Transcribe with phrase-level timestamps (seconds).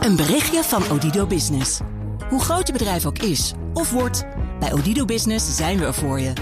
[0.00, 1.80] Een berichtje van Odido Business.
[2.28, 4.24] Hoe groot je bedrijf ook is of wordt,
[4.60, 6.32] bij Odido Business zijn we er voor je.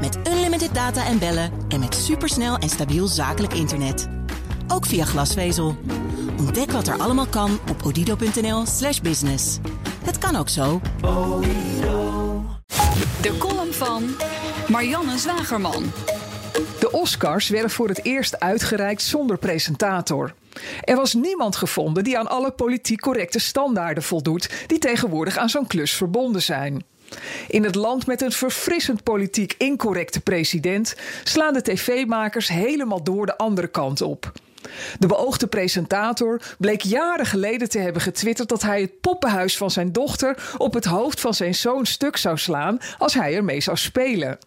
[0.00, 4.08] Met unlimited data en bellen en met supersnel en stabiel zakelijk internet.
[4.68, 5.76] Ook via glasvezel.
[6.38, 9.58] Ontdek wat er allemaal kan op odido.nl/slash business.
[10.04, 10.80] Het kan ook zo.
[13.22, 14.04] De column van
[14.68, 15.92] Marianne Zwagerman.
[16.80, 20.34] De Oscars werden voor het eerst uitgereikt zonder presentator.
[20.80, 25.66] Er was niemand gevonden die aan alle politiek correcte standaarden voldoet die tegenwoordig aan zo'n
[25.66, 26.84] klus verbonden zijn.
[27.48, 33.38] In het land met een verfrissend politiek incorrecte president slaan de tv-makers helemaal door de
[33.38, 34.32] andere kant op.
[34.98, 39.92] De beoogde presentator bleek jaren geleden te hebben getwitterd dat hij het poppenhuis van zijn
[39.92, 44.38] dochter op het hoofd van zijn zoon stuk zou slaan als hij ermee zou spelen.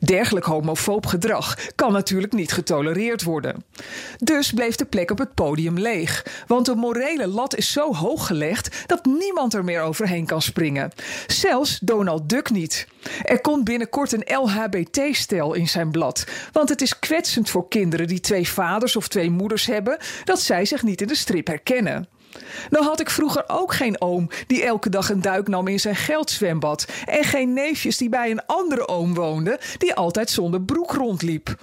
[0.00, 3.64] Dergelijk homofoob gedrag kan natuurlijk niet getolereerd worden.
[4.18, 8.26] Dus bleef de plek op het podium leeg, want de morele lat is zo hoog
[8.26, 10.90] gelegd dat niemand er meer overheen kan springen.
[11.26, 12.86] Zelfs Donald Duck niet.
[13.22, 18.20] Er komt binnenkort een LHBT-stel in zijn blad, want het is kwetsend voor kinderen die
[18.20, 22.08] twee vaders of twee moeders hebben dat zij zich niet in de strip herkennen.
[22.70, 25.96] Nou had ik vroeger ook geen oom die elke dag een duik nam in zijn
[25.96, 26.86] geldzwembad.
[27.04, 31.56] En geen neefjes die bij een andere oom woonden die altijd zonder broek rondliep.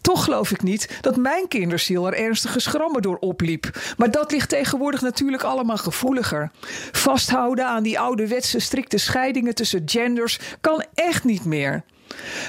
[0.00, 3.70] Toch geloof ik niet dat mijn kinderziel er ernstige schrammen door opliep.
[3.96, 6.50] Maar dat ligt tegenwoordig natuurlijk allemaal gevoeliger.
[6.92, 11.84] Vasthouden aan die ouderwetse strikte scheidingen tussen genders kan echt niet meer.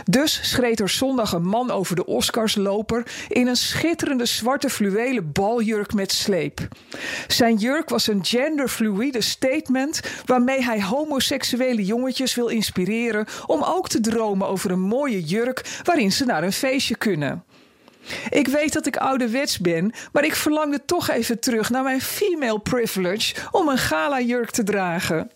[0.06, 5.94] Dus schreed er zondag een man over de Oscarsloper in een schitterende zwarte fluwelen baljurk
[5.94, 6.68] met sleep.
[7.28, 14.00] Zijn jurk was een genderfluïde statement waarmee hij homoseksuele jongetjes wil inspireren om ook te
[14.00, 17.44] dromen over een mooie jurk waarin ze naar een feestje kunnen.
[18.30, 22.60] Ik weet dat ik ouderwets ben, maar ik verlangde toch even terug naar mijn female
[22.60, 25.32] privilege om een gala jurk te dragen.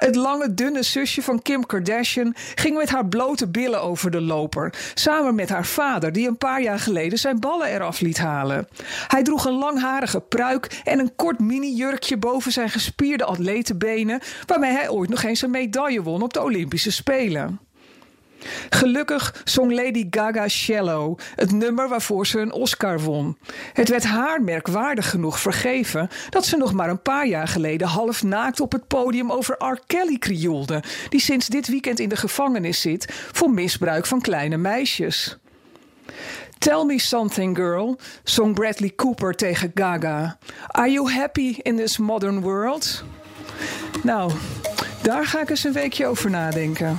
[0.00, 4.72] Het lange, dunne zusje van Kim Kardashian ging met haar blote billen over de loper.
[4.94, 8.68] Samen met haar vader, die een paar jaar geleden zijn ballen eraf liet halen.
[9.08, 14.88] Hij droeg een langharige pruik en een kort mini-jurkje boven zijn gespierde atletenbenen, waarmee hij
[14.88, 17.69] ooit nog eens een medaille won op de Olympische Spelen.
[18.70, 23.38] Gelukkig zong Lady Gaga Shallow, het nummer waarvoor ze een Oscar won.
[23.72, 28.22] Het werd haar merkwaardig genoeg vergeven dat ze nog maar een paar jaar geleden half
[28.22, 29.78] naakt op het podium over R.
[29.86, 35.38] Kelly krioelde, die sinds dit weekend in de gevangenis zit voor misbruik van kleine meisjes.
[36.58, 40.38] Tell me something, girl, zong Bradley Cooper tegen Gaga.
[40.66, 43.04] Are you happy in this modern world?
[44.02, 44.32] Nou,
[45.02, 46.98] daar ga ik eens een weekje over nadenken.